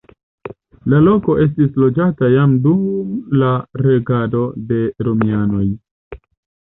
[0.93, 2.81] La loko estis loĝata jam dum
[3.43, 3.53] la
[3.85, 4.43] regado
[4.73, 5.67] de romianoj.